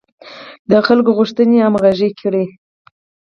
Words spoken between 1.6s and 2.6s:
همغږې کړي.